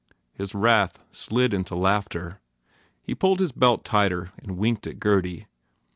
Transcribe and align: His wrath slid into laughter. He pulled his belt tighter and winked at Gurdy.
His 0.33 0.55
wrath 0.55 0.97
slid 1.11 1.53
into 1.53 1.75
laughter. 1.75 2.41
He 3.03 3.13
pulled 3.13 3.39
his 3.39 3.51
belt 3.51 3.85
tighter 3.85 4.31
and 4.39 4.57
winked 4.57 4.87
at 4.87 4.99
Gurdy. 4.99 5.45